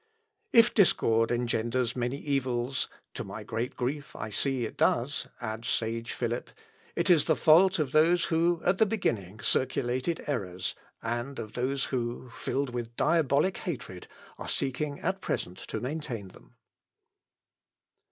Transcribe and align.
If 0.51 0.73
discord 0.73 1.31
engenders 1.31 1.95
many 1.95 2.17
evils, 2.17 2.89
(to 3.13 3.23
my 3.23 3.43
great 3.43 3.75
grief 3.75 4.15
I 4.15 4.31
see 4.31 4.65
it 4.65 4.75
does, 4.75 5.27
adds 5.39 5.67
sage 5.69 6.13
Philip,) 6.13 6.49
it 6.95 7.11
is 7.11 7.25
the 7.25 7.35
fault 7.35 7.77
of 7.77 7.91
those 7.91 8.25
who 8.33 8.63
at 8.65 8.79
the 8.79 8.87
beginning 8.87 9.41
circulated 9.41 10.23
errors, 10.25 10.73
and 11.03 11.37
of 11.37 11.53
those 11.53 11.83
who, 11.93 12.31
filled 12.31 12.71
with 12.73 12.95
diabolic 12.95 13.57
hatred, 13.57 14.07
are 14.39 14.49
seeking 14.49 14.99
at 15.01 15.21
present 15.21 15.59
to 15.67 15.79
maintain 15.79 16.29
them." 16.29 16.55